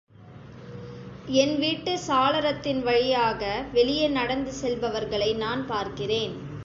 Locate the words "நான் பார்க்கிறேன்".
5.35-6.33